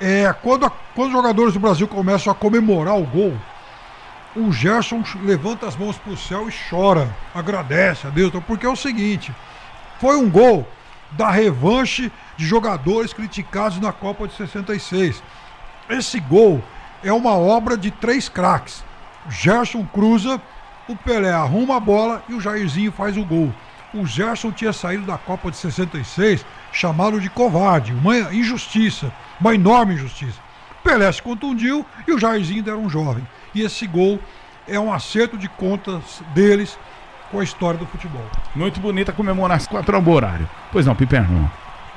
É, 0.00 0.32
quando, 0.42 0.66
a, 0.66 0.70
quando 0.94 1.08
os 1.08 1.12
jogadores 1.12 1.54
do 1.54 1.60
Brasil 1.60 1.86
começam 1.86 2.32
a 2.32 2.34
comemorar 2.34 2.98
o 2.98 3.04
gol, 3.04 3.34
o 4.36 4.52
Gerson 4.52 5.02
levanta 5.22 5.66
as 5.66 5.76
mãos 5.76 5.98
pro 5.98 6.16
céu 6.16 6.48
e 6.48 6.54
chora, 6.70 7.08
agradece 7.34 8.06
a 8.06 8.10
Deus, 8.10 8.32
porque 8.46 8.64
é 8.64 8.68
o 8.68 8.76
seguinte: 8.76 9.34
foi 9.98 10.16
um 10.16 10.30
gol 10.30 10.66
da 11.12 11.30
revanche 11.30 12.10
de 12.36 12.46
jogadores 12.46 13.12
criticados 13.12 13.80
na 13.80 13.92
Copa 13.92 14.28
de 14.28 14.34
66. 14.34 15.22
Esse 15.88 16.20
gol 16.20 16.62
é 17.02 17.12
uma 17.12 17.32
obra 17.32 17.76
de 17.76 17.90
três 17.90 18.28
craques. 18.28 18.84
Gerson 19.28 19.84
cruza, 19.84 20.40
o 20.88 20.96
Pelé 20.96 21.32
arruma 21.32 21.76
a 21.76 21.80
bola 21.80 22.22
e 22.28 22.34
o 22.34 22.40
Jairzinho 22.40 22.92
faz 22.92 23.16
o 23.16 23.24
gol. 23.24 23.52
O 23.92 24.06
Gerson 24.06 24.52
tinha 24.52 24.72
saído 24.72 25.04
da 25.04 25.18
Copa 25.18 25.50
de 25.50 25.56
66 25.56 26.44
chamado 26.72 27.20
de 27.20 27.28
covarde, 27.28 27.92
uma 27.92 28.16
injustiça, 28.32 29.12
uma 29.40 29.54
enorme 29.54 29.94
injustiça. 29.94 30.38
Pelé 30.82 31.10
se 31.12 31.20
contundiu 31.20 31.84
e 32.06 32.12
o 32.12 32.18
Jairzinho 32.18 32.62
era 32.66 32.76
um 32.76 32.88
jovem. 32.88 33.26
E 33.54 33.62
esse 33.62 33.86
gol 33.86 34.18
é 34.66 34.78
um 34.78 34.92
acerto 34.92 35.36
de 35.36 35.48
contas 35.48 36.22
deles 36.32 36.78
com 37.30 37.40
a 37.40 37.44
história 37.44 37.78
do 37.78 37.86
futebol. 37.86 38.24
Muito 38.54 38.80
bonita 38.80 39.12
comemoração 39.12 39.68
quatro 39.70 39.96
ao 39.96 40.08
horário. 40.08 40.48
Pois 40.72 40.86
não, 40.86 40.94
Piperno. 40.94 41.50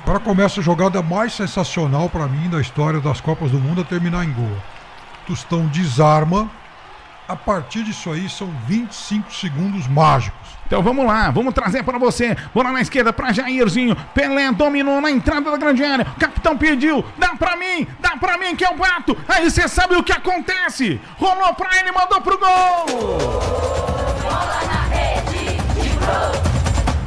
Agora 0.04 0.20
começa 0.20 0.60
a 0.60 0.64
jogada 0.64 1.02
mais 1.02 1.34
sensacional 1.34 2.10
para 2.10 2.28
mim 2.28 2.50
da 2.50 2.60
história 2.60 3.00
das 3.00 3.22
Copas 3.22 3.52
do 3.52 3.60
Mundo 3.60 3.82
a 3.82 3.86
terminar 3.86 4.26
em 4.26 4.34
gol. 4.34 4.58
Tostão 5.26 5.66
desarma. 5.68 6.50
A 7.28 7.36
partir 7.36 7.84
disso 7.84 8.12
aí 8.12 8.30
são 8.30 8.48
25 8.68 9.34
segundos 9.34 9.88
mágicos. 9.88 10.44
Então 10.66 10.82
vamos 10.82 11.06
lá, 11.06 11.32
vamos 11.32 11.54
trazer 11.54 11.84
para 11.84 11.98
você. 11.98 12.36
Bola 12.54 12.72
na 12.72 12.82
esquerda 12.82 13.14
para 13.14 13.32
Jairzinho. 13.32 13.96
Pelé 14.14 14.52
dominou 14.52 15.00
na 15.00 15.10
entrada 15.10 15.52
da 15.52 15.58
grande 15.58 15.84
área. 15.84 16.06
O 16.16 16.20
capitão 16.20 16.58
pediu, 16.58 17.06
dá 17.18 17.36
para 17.36 17.56
mim, 17.56 17.88
dá 18.00 18.18
para 18.18 18.38
mim 18.38 18.56
que 18.56 18.66
eu 18.66 18.76
bato. 18.76 19.16
Aí 19.28 19.50
você 19.50 19.68
sabe 19.68 19.96
o 19.96 20.04
que 20.04 20.12
acontece. 20.12 21.00
Rolou 21.18 21.54
para 21.54 21.80
ele, 21.80 21.92
mandou 21.92 22.20
pro 22.22 22.38
gol. 22.38 22.86
Bola 24.22 24.62
na 24.66 24.96
rede, 24.96 25.62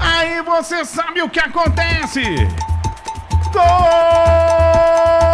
Aí 0.01 0.41
você 0.43 0.85
sabe 0.85 1.23
o 1.23 1.29
que 1.29 1.41
acontece. 1.41 2.23
Gol 3.53 5.26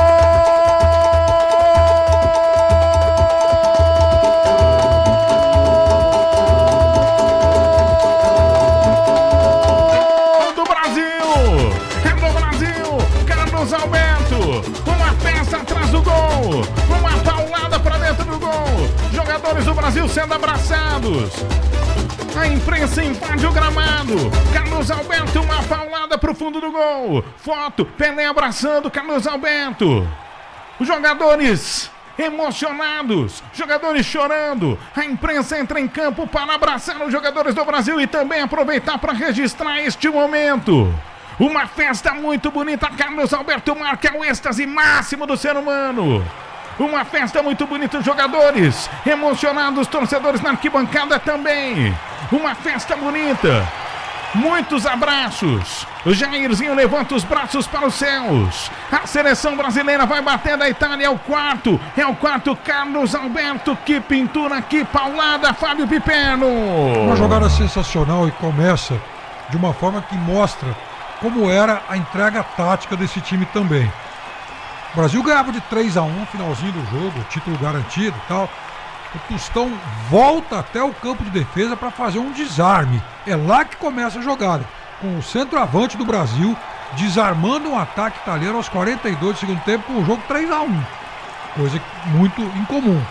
Brasil 19.82 20.08
sendo 20.08 20.32
abraçados! 20.32 21.32
A 22.40 22.46
imprensa 22.46 23.02
invade 23.02 23.44
o 23.44 23.50
gramado. 23.50 24.14
Carlos 24.54 24.88
Alberto, 24.92 25.40
uma 25.40 25.60
paulada 25.64 26.16
pro 26.16 26.36
fundo 26.36 26.60
do 26.60 26.70
gol. 26.70 27.24
Foto, 27.38 27.84
Pelé 27.84 28.26
abraçando 28.26 28.88
Carlos 28.88 29.26
Alberto. 29.26 30.08
Os 30.78 30.86
jogadores 30.86 31.90
emocionados, 32.16 33.42
jogadores 33.52 34.06
chorando. 34.06 34.78
A 34.94 35.04
imprensa 35.04 35.58
entra 35.58 35.80
em 35.80 35.88
campo 35.88 36.28
para 36.28 36.54
abraçar 36.54 37.02
os 37.02 37.10
jogadores 37.10 37.52
do 37.52 37.64
Brasil 37.64 38.00
e 38.00 38.06
também 38.06 38.40
aproveitar 38.40 38.98
para 38.98 39.12
registrar 39.12 39.80
este 39.80 40.08
momento. 40.08 40.94
Uma 41.40 41.66
festa 41.66 42.14
muito 42.14 42.52
bonita. 42.52 42.88
Carlos 42.96 43.34
Alberto 43.34 43.74
marca 43.74 44.16
o 44.16 44.24
êxtase 44.24 44.64
máximo 44.64 45.26
do 45.26 45.36
ser 45.36 45.56
humano. 45.56 46.24
Uma 46.78 47.04
festa 47.04 47.42
muito 47.42 47.66
bonita, 47.66 48.00
jogadores 48.00 48.88
emocionados, 49.06 49.86
torcedores 49.86 50.40
na 50.40 50.50
arquibancada 50.50 51.18
também. 51.18 51.96
Uma 52.30 52.54
festa 52.54 52.96
bonita. 52.96 53.66
Muitos 54.34 54.86
abraços. 54.86 55.86
O 56.06 56.14
Jairzinho 56.14 56.74
levanta 56.74 57.14
os 57.14 57.22
braços 57.22 57.66
para 57.66 57.86
os 57.86 57.94
céus. 57.94 58.70
A 58.90 59.06
seleção 59.06 59.56
brasileira 59.56 60.06
vai 60.06 60.22
batendo 60.22 60.64
a 60.64 60.70
Itália. 60.70 61.06
É 61.06 61.10
o 61.10 61.18
quarto. 61.18 61.78
É 61.96 62.06
o 62.06 62.14
quarto. 62.14 62.56
Carlos 62.56 63.14
Alberto. 63.14 63.76
Que 63.84 64.00
pintura, 64.00 64.62
que 64.62 64.84
paulada. 64.86 65.52
Fábio 65.52 65.86
Piperno. 65.86 66.48
Uma 66.48 67.16
jogada 67.16 67.50
sensacional 67.50 68.26
e 68.26 68.30
começa 68.32 68.98
de 69.50 69.56
uma 69.58 69.74
forma 69.74 70.00
que 70.00 70.16
mostra 70.16 70.74
como 71.20 71.50
era 71.50 71.82
a 71.88 71.96
entrega 71.96 72.42
tática 72.42 72.96
desse 72.96 73.20
time 73.20 73.44
também. 73.46 73.90
O 74.92 74.96
Brasil 74.96 75.22
ganhava 75.22 75.50
de 75.50 75.60
3 75.62 75.96
a 75.96 76.02
1 76.02 76.26
finalzinho 76.26 76.72
do 76.72 76.90
jogo, 76.90 77.24
título 77.30 77.56
garantido 77.56 78.14
e 78.16 78.28
tal. 78.28 78.48
O 79.14 79.18
Tostão 79.32 79.72
volta 80.10 80.58
até 80.58 80.82
o 80.82 80.92
campo 80.92 81.24
de 81.24 81.30
defesa 81.30 81.74
para 81.76 81.90
fazer 81.90 82.18
um 82.18 82.30
desarme. 82.32 83.02
É 83.26 83.34
lá 83.34 83.64
que 83.64 83.76
começa 83.76 84.18
a 84.18 84.22
jogada. 84.22 84.64
Com 85.00 85.16
o 85.16 85.22
centroavante 85.22 85.96
do 85.96 86.04
Brasil 86.04 86.56
desarmando 86.96 87.70
um 87.70 87.78
ataque 87.78 88.18
italiano 88.18 88.58
aos 88.58 88.68
42 88.68 89.34
do 89.34 89.40
segundo 89.40 89.62
tempo 89.64 89.84
com 89.86 90.00
o 90.00 90.04
jogo 90.04 90.22
3 90.28 90.50
a 90.50 90.60
1 90.60 90.84
Coisa 91.56 91.80
muito 92.06 92.42
incomum. 92.58 93.02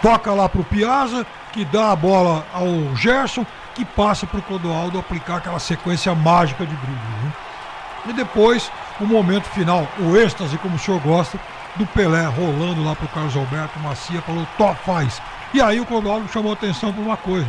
Toca 0.00 0.32
lá 0.32 0.48
pro 0.48 0.64
Piazza, 0.64 1.26
que 1.52 1.66
dá 1.66 1.92
a 1.92 1.96
bola 1.96 2.46
ao 2.52 2.96
Gerson, 2.96 3.44
que 3.74 3.84
passa 3.84 4.26
pro 4.26 4.42
Clodoaldo 4.42 4.98
aplicar 4.98 5.36
aquela 5.36 5.58
sequência 5.58 6.14
mágica 6.14 6.64
de 6.64 6.74
dribles. 6.74 7.24
Né? 7.24 7.32
E 8.08 8.12
depois, 8.12 8.70
o 9.00 9.06
momento 9.06 9.44
final, 9.50 9.86
o 10.00 10.16
êxtase, 10.16 10.56
como 10.58 10.76
o 10.76 10.78
senhor 10.78 11.00
gosta, 11.00 11.38
do 11.76 11.86
Pelé 11.86 12.24
rolando 12.26 12.82
lá 12.82 12.94
pro 12.94 13.08
Carlos 13.08 13.36
Alberto 13.36 13.78
Macia, 13.80 14.22
falou, 14.22 14.46
top 14.56 14.78
faz. 14.84 15.20
E 15.52 15.60
aí 15.60 15.80
o 15.80 15.86
Clodoaldo 15.86 16.28
chamou 16.28 16.52
atenção 16.52 16.92
para 16.92 17.02
uma 17.02 17.16
coisa. 17.16 17.48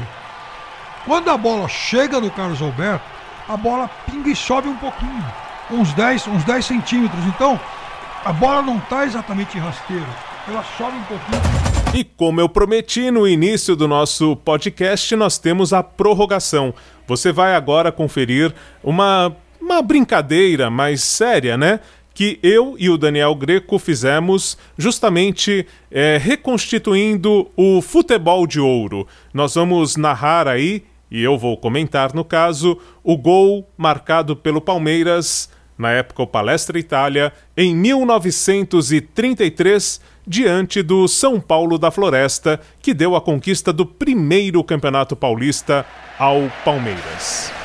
Quando 1.05 1.29
a 1.29 1.38
bola 1.38 1.67
chega 1.67 2.19
no 2.19 2.29
Carlos 2.29 2.62
Alberto, 2.62 3.05
a 3.47 3.55
bola 3.55 3.89
pinga 4.05 4.29
e 4.29 4.36
sobe 4.36 4.67
um 4.67 4.75
pouquinho, 4.75 5.25
uns 5.71 5.93
10, 5.93 6.27
uns 6.27 6.43
10 6.43 6.65
centímetros. 6.65 7.23
Então, 7.25 7.60
a 8.25 8.33
bola 8.33 8.62
não 8.62 8.77
está 8.77 9.05
exatamente 9.05 9.57
em 9.57 9.62
rasteiro, 9.62 10.05
ela 10.47 10.63
sobe 10.77 10.97
um 10.97 11.03
pouquinho. 11.03 11.41
E 11.93 12.03
como 12.03 12.41
eu 12.41 12.49
prometi 12.49 13.10
no 13.10 13.27
início 13.27 13.75
do 13.75 13.88
nosso 13.88 14.36
podcast, 14.36 15.15
nós 15.15 15.38
temos 15.38 15.71
a 15.71 15.81
prorrogação. 15.81 16.73
Você 17.07 17.31
vai 17.31 17.55
agora 17.55 17.91
conferir 17.91 18.53
uma, 18.83 19.33
uma 19.59 19.81
brincadeira 19.81 20.69
mais 20.69 21.01
séria, 21.01 21.57
né? 21.57 21.79
Que 22.13 22.39
eu 22.41 22.75
e 22.79 22.89
o 22.89 22.97
Daniel 22.97 23.35
Greco 23.35 23.77
fizemos 23.77 24.57
justamente 24.77 25.67
é, 25.91 26.17
reconstituindo 26.17 27.49
o 27.55 27.81
futebol 27.81 28.47
de 28.47 28.59
ouro. 28.59 29.05
Nós 29.33 29.55
vamos 29.55 29.95
narrar 29.95 30.47
aí, 30.47 30.83
e 31.11 31.21
eu 31.21 31.37
vou 31.37 31.57
comentar 31.57 32.13
no 32.13 32.25
caso, 32.25 32.79
o 33.03 33.15
gol 33.15 33.69
marcado 33.77 34.35
pelo 34.35 34.59
Palmeiras, 34.59 35.47
na 35.77 35.91
época 35.91 36.23
o 36.23 36.27
Palestra 36.27 36.79
Itália, 36.79 37.31
em 37.55 37.75
1933 37.75 40.01
diante 40.27 40.81
do 40.81 41.07
São 41.07 41.39
Paulo 41.39 41.77
da 41.77 41.89
Floresta, 41.89 42.59
que 42.81 42.93
deu 42.93 43.15
a 43.15 43.21
conquista 43.21 43.71
do 43.71 43.85
primeiro 43.85 44.61
Campeonato 44.63 45.15
Paulista 45.15 45.85
ao 46.19 46.51
Palmeiras. 46.65 47.56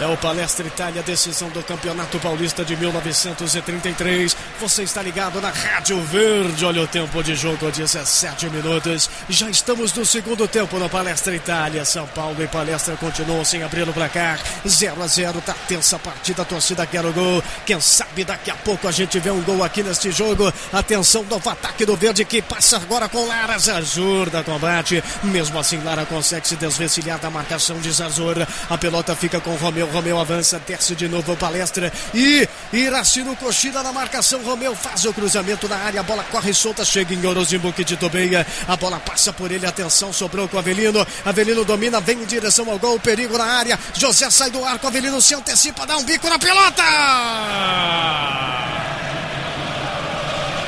É 0.00 0.06
o 0.06 0.16
Palestra 0.16 0.66
Itália, 0.66 1.04
decisão 1.04 1.48
do 1.50 1.62
Campeonato 1.62 2.18
Paulista 2.18 2.64
de 2.64 2.76
1933. 2.76 4.36
Você 4.60 4.82
está 4.82 5.00
ligado 5.00 5.40
na 5.40 5.50
Rádio 5.50 6.00
Verde. 6.02 6.64
Olha 6.64 6.82
o 6.82 6.86
tempo 6.86 7.22
de 7.22 7.36
jogo, 7.36 7.70
17 7.70 8.50
minutos. 8.50 9.08
Já 9.28 9.48
estamos 9.48 9.92
no 9.92 10.04
segundo 10.04 10.48
tempo 10.48 10.80
no 10.80 10.88
Palestra 10.88 11.36
Itália. 11.36 11.84
São 11.84 12.08
Paulo 12.08 12.42
e 12.42 12.48
Palestra 12.48 12.96
continuam 12.96 13.44
sem 13.44 13.62
abrir 13.62 13.88
o 13.88 13.92
placar. 13.92 14.40
0 14.66 15.00
a 15.00 15.06
0 15.06 15.40
tá 15.40 15.54
tensa 15.68 15.94
a 15.94 15.98
partida. 16.00 16.42
A 16.42 16.44
torcida 16.44 16.84
quer 16.86 17.06
o 17.06 17.12
gol. 17.12 17.42
Quem 17.64 17.80
sabe 17.80 18.24
daqui 18.24 18.50
a 18.50 18.56
pouco 18.56 18.88
a 18.88 18.92
gente 18.92 19.20
vê 19.20 19.30
um 19.30 19.42
gol 19.42 19.62
aqui 19.62 19.84
neste 19.84 20.10
jogo. 20.10 20.52
Atenção 20.72 21.22
do 21.22 21.36
ataque 21.36 21.86
do 21.86 21.94
Verde 21.94 22.24
que 22.24 22.42
passa 22.42 22.78
agora 22.78 23.08
com 23.08 23.28
Lara. 23.28 23.56
Zazur 23.58 24.28
da 24.28 24.42
combate. 24.42 25.02
Mesmo 25.22 25.56
assim, 25.56 25.80
Lara 25.84 26.04
consegue 26.04 26.48
se 26.48 26.56
desvencilhar 26.56 27.20
da 27.20 27.30
marcação 27.30 27.78
de 27.78 27.92
Zazur. 27.92 28.44
A 28.68 28.76
pelota 28.76 29.14
fica 29.14 29.38
com 29.38 29.54
Romeu. 29.54 29.83
Romeu 29.86 30.18
avança, 30.18 30.60
desce 30.66 30.94
de 30.94 31.08
novo 31.08 31.36
palestra 31.36 31.92
e 32.12 32.48
Iracino 32.72 33.34
Cochila 33.36 33.82
na 33.82 33.92
marcação. 33.92 34.42
Romeu 34.42 34.74
faz 34.74 35.04
o 35.04 35.12
cruzamento 35.12 35.68
na 35.68 35.76
área, 35.76 36.00
a 36.00 36.02
bola 36.02 36.24
corre 36.24 36.52
solta, 36.52 36.84
chega 36.84 37.14
em 37.14 37.26
Orozimbo 37.26 37.72
que 37.72 37.84
titubeia. 37.84 38.46
A 38.68 38.76
bola 38.76 39.00
passa 39.00 39.32
por 39.32 39.50
ele, 39.50 39.66
atenção, 39.66 40.12
sobrou 40.12 40.48
com 40.48 40.58
Avelino. 40.58 41.06
Avelino 41.24 41.64
domina, 41.64 42.00
vem 42.00 42.22
em 42.22 42.26
direção 42.26 42.70
ao 42.70 42.78
gol, 42.78 42.98
perigo 43.00 43.38
na 43.38 43.44
área. 43.44 43.78
José 43.94 44.30
sai 44.30 44.50
do 44.50 44.64
arco, 44.64 44.86
Avelino 44.86 45.20
se 45.20 45.34
antecipa, 45.34 45.86
dá 45.86 45.96
um 45.96 46.04
bico 46.04 46.28
na 46.28 46.38
pelota. 46.38 46.82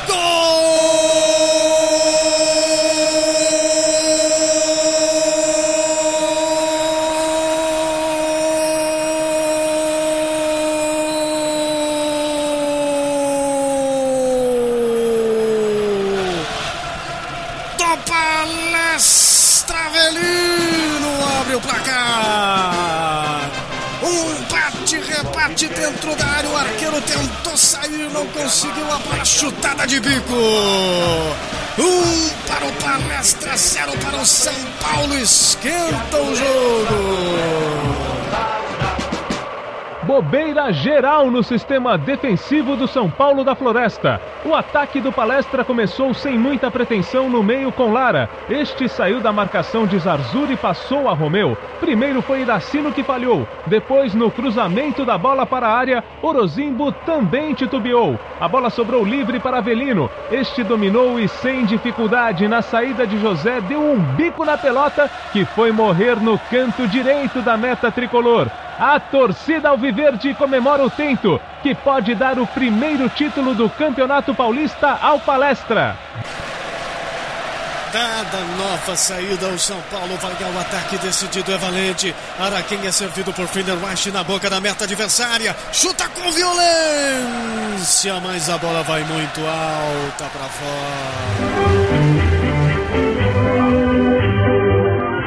do 0.06 0.16
bate-rebate 25.22 25.68
dentro 25.68 26.14
da 26.16 26.26
área. 26.26 26.50
O 26.50 26.56
arqueiro 26.56 27.00
tentou 27.02 27.56
sair, 27.56 28.10
não 28.12 28.26
conseguiu 28.28 28.90
a 28.92 28.98
bola 28.98 29.24
chutada 29.24 29.86
de 29.86 30.00
bico. 30.00 30.34
Um 31.78 32.28
para 32.46 32.66
o 32.66 32.72
Palestra, 32.72 33.56
zero 33.56 33.92
para 33.98 34.20
o 34.20 34.26
São 34.26 34.54
Paulo. 34.80 35.16
Esquenta 35.18 36.16
o 36.16 36.36
jogo. 36.36 38.15
Bobeira 40.06 40.72
geral 40.72 41.32
no 41.32 41.42
sistema 41.42 41.98
defensivo 41.98 42.76
do 42.76 42.86
São 42.86 43.10
Paulo 43.10 43.42
da 43.42 43.56
Floresta. 43.56 44.20
O 44.44 44.54
ataque 44.54 45.00
do 45.00 45.10
Palestra 45.10 45.64
começou 45.64 46.14
sem 46.14 46.38
muita 46.38 46.70
pretensão 46.70 47.28
no 47.28 47.42
meio 47.42 47.72
com 47.72 47.92
Lara. 47.92 48.30
Este 48.48 48.88
saiu 48.88 49.20
da 49.20 49.32
marcação 49.32 49.84
de 49.84 49.98
Zarzur 49.98 50.48
e 50.48 50.56
passou 50.56 51.08
a 51.08 51.12
Romeu. 51.12 51.58
Primeiro 51.80 52.22
foi 52.22 52.42
Iracino 52.42 52.92
que 52.92 53.02
falhou. 53.02 53.48
Depois, 53.66 54.14
no 54.14 54.30
cruzamento 54.30 55.04
da 55.04 55.18
bola 55.18 55.44
para 55.44 55.66
a 55.66 55.76
área, 55.76 56.04
Orozimbo 56.22 56.92
também 56.92 57.52
titubeou. 57.52 58.16
A 58.40 58.46
bola 58.46 58.70
sobrou 58.70 59.04
livre 59.04 59.40
para 59.40 59.58
Avelino. 59.58 60.08
Este 60.30 60.62
dominou 60.62 61.18
e 61.18 61.26
sem 61.26 61.64
dificuldade 61.64 62.46
na 62.46 62.62
saída 62.62 63.08
de 63.08 63.18
José 63.18 63.60
deu 63.60 63.80
um 63.80 63.98
bico 63.98 64.44
na 64.44 64.56
pelota 64.56 65.10
que 65.32 65.44
foi 65.44 65.72
morrer 65.72 66.14
no 66.20 66.38
canto 66.38 66.86
direito 66.86 67.42
da 67.42 67.56
meta 67.56 67.90
tricolor. 67.90 68.48
A 68.78 69.00
torcida 69.00 69.70
Alviverde 69.70 70.34
comemora 70.34 70.84
o 70.84 70.90
tento, 70.90 71.40
que 71.62 71.74
pode 71.74 72.14
dar 72.14 72.38
o 72.38 72.46
primeiro 72.46 73.08
título 73.08 73.54
do 73.54 73.70
Campeonato 73.70 74.34
Paulista 74.34 74.98
ao 75.00 75.18
Palestra. 75.18 75.96
Dada 77.90 78.38
nova 78.58 78.94
saída, 78.94 79.46
o 79.46 79.58
São 79.58 79.80
Paulo 79.90 80.16
vai 80.16 80.32
o 80.32 80.60
ataque 80.60 80.98
decidido, 80.98 81.50
é 81.50 81.56
valente. 81.56 82.14
Araquém 82.38 82.86
é 82.86 82.92
servido 82.92 83.32
por 83.32 83.46
Fenderweiss 83.46 84.06
na 84.12 84.22
boca 84.22 84.50
da 84.50 84.60
meta 84.60 84.84
adversária. 84.84 85.56
Chuta 85.72 86.06
com 86.10 86.30
violência, 86.30 88.20
mas 88.20 88.50
a 88.50 88.58
bola 88.58 88.82
vai 88.82 89.02
muito 89.04 89.40
alta 89.40 90.24
para 90.24 90.48
fora. 90.48 92.35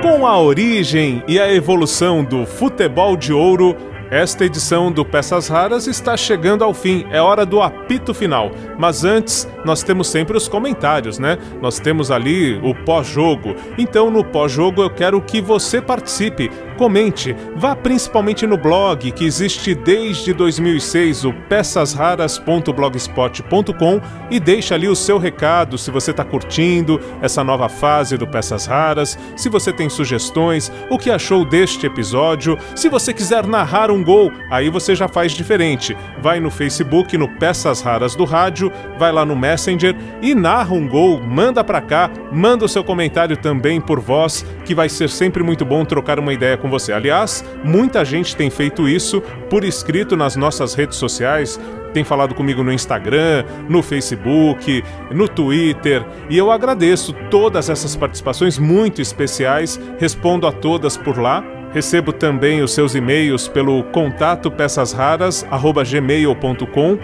Com 0.10 0.26
a 0.26 0.40
origem 0.40 1.24
e 1.28 1.40
a 1.40 1.54
evolução 1.54 2.24
do 2.24 2.44
futebol 2.44 3.16
de 3.16 3.32
ouro, 3.32 3.78
esta 4.12 4.44
edição 4.44 4.92
do 4.92 5.06
Peças 5.06 5.48
Raras 5.48 5.86
está 5.86 6.18
chegando 6.18 6.64
ao 6.64 6.74
fim, 6.74 7.06
é 7.12 7.22
hora 7.22 7.46
do 7.46 7.62
apito 7.62 8.12
final. 8.14 8.50
Mas 8.78 9.04
antes, 9.04 9.48
nós 9.64 9.84
temos 9.84 10.08
sempre 10.08 10.36
os 10.36 10.48
comentários, 10.48 11.20
né? 11.20 11.38
Nós 11.62 11.80
temos 11.80 12.10
ali 12.10 12.60
o 12.64 12.74
pós-jogo. 12.86 13.56
Então, 13.78 14.10
no 14.10 14.24
pós-jogo, 14.24 14.82
eu 14.82 14.90
quero 14.90 15.22
que 15.22 15.40
você 15.42 15.80
participe, 15.80 16.50
comente, 16.78 17.36
vá 17.56 17.76
principalmente 17.76 18.48
no 18.48 18.58
blog 18.58 19.12
que 19.12 19.26
existe 19.26 19.76
desde 19.76 20.34
2006, 20.34 21.26
o 21.26 21.34
peçasraras.blogspot.com 21.34 24.02
e 24.32 24.40
deixe 24.40 24.74
ali 24.74 24.88
o 24.88 24.96
seu 24.96 25.20
recado 25.20 25.78
se 25.78 25.92
você 25.92 26.12
está 26.12 26.24
curtindo 26.24 27.02
essa 27.22 27.44
nova 27.44 27.68
fase 27.68 28.16
do 28.18 28.26
Peças 28.26 28.66
Raras, 28.66 29.20
se 29.36 29.50
você 29.50 29.74
tem 29.74 29.90
sugestões, 29.90 30.72
o 30.90 30.98
que 30.98 31.12
achou 31.12 31.44
deste 31.46 31.86
episódio, 31.86 32.58
se 32.76 32.90
você 32.90 33.14
quiser 33.14 33.46
narrar 33.46 33.92
um 33.92 33.99
um 34.00 34.04
gol, 34.04 34.32
aí 34.50 34.70
você 34.70 34.96
já 34.96 35.08
faz 35.08 35.34
diferente. 35.34 35.96
Vai 36.22 36.40
no 36.40 36.50
Facebook, 36.50 37.18
no 37.18 37.28
Peças 37.28 37.82
Raras 37.82 38.16
do 38.16 38.24
Rádio, 38.24 38.72
vai 38.98 39.12
lá 39.12 39.26
no 39.26 39.36
Messenger 39.36 39.96
e 40.22 40.34
narra 40.34 40.74
um 40.74 40.88
gol, 40.88 41.22
manda 41.22 41.64
pra 41.64 41.82
cá, 41.82 42.10
manda 42.32 42.66
o 42.66 42.70
seu 42.70 42.84
comentário 42.84 43.36
também 43.38 43.82
por 43.82 44.00
voz, 44.00 44.46
que 44.66 44.74
vai 44.74 44.90
ser 44.90 45.10
sempre 45.10 45.44
muito 45.44 45.66
bom 45.66 45.84
trocar 45.84 46.20
uma 46.20 46.34
ideia 46.34 46.58
com 46.58 46.70
você. 46.70 46.94
Aliás, 46.94 47.44
muita 47.64 48.06
gente 48.06 48.36
tem 48.36 48.50
feito 48.50 48.88
isso 48.88 49.22
por 49.50 49.64
escrito 49.64 50.16
nas 50.16 50.36
nossas 50.36 50.74
redes 50.74 50.98
sociais, 50.98 51.60
tem 51.94 52.04
falado 52.04 52.36
comigo 52.36 52.64
no 52.64 52.72
Instagram, 52.72 53.44
no 53.68 53.82
Facebook, 53.82 54.84
no 55.12 55.28
Twitter, 55.28 56.06
e 56.30 56.38
eu 56.38 56.52
agradeço 56.52 57.14
todas 57.30 57.70
essas 57.70 57.96
participações 57.96 58.58
muito 58.58 59.02
especiais, 59.02 59.80
respondo 60.00 60.46
a 60.46 60.52
todas 60.52 60.96
por 60.96 61.18
lá. 61.18 61.59
Recebo 61.74 62.12
também 62.12 62.62
os 62.62 62.72
seus 62.72 62.96
e-mails 62.96 63.48
pelo 63.48 63.84
contato 63.86 64.50
peçasraras@gmail.com, 64.50 66.98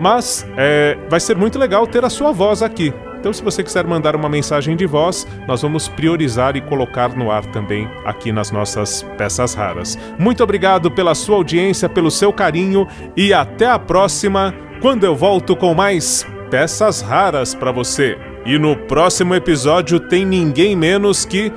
mas 0.00 0.48
é, 0.56 0.96
vai 1.08 1.20
ser 1.20 1.36
muito 1.36 1.58
legal 1.58 1.86
ter 1.86 2.04
a 2.04 2.10
sua 2.10 2.32
voz 2.32 2.62
aqui. 2.62 2.94
Então, 3.18 3.32
se 3.32 3.42
você 3.42 3.64
quiser 3.64 3.84
mandar 3.84 4.14
uma 4.14 4.28
mensagem 4.28 4.76
de 4.76 4.86
voz, 4.86 5.26
nós 5.46 5.62
vamos 5.62 5.88
priorizar 5.88 6.56
e 6.56 6.60
colocar 6.60 7.16
no 7.16 7.32
ar 7.32 7.44
também 7.46 7.88
aqui 8.04 8.30
nas 8.30 8.52
nossas 8.52 9.02
peças 9.16 9.54
raras. 9.54 9.98
Muito 10.18 10.42
obrigado 10.42 10.90
pela 10.90 11.14
sua 11.16 11.36
audiência, 11.36 11.88
pelo 11.88 12.12
seu 12.12 12.32
carinho 12.32 12.86
e 13.16 13.32
até 13.32 13.66
a 13.66 13.78
próxima, 13.78 14.54
quando 14.80 15.02
eu 15.02 15.16
volto 15.16 15.56
com 15.56 15.74
mais 15.74 16.24
peças 16.48 17.00
raras 17.00 17.54
para 17.54 17.72
você. 17.72 18.16
E 18.46 18.56
no 18.56 18.76
próximo 18.76 19.34
episódio 19.34 19.98
tem 19.98 20.24
ninguém 20.24 20.76
menos 20.76 21.24
que 21.24 21.52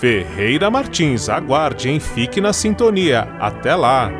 Ferreira 0.00 0.70
Martins. 0.70 1.28
Aguarde, 1.28 1.90
hein? 1.90 2.00
Fique 2.00 2.40
na 2.40 2.54
sintonia. 2.54 3.28
Até 3.38 3.74
lá! 3.74 4.10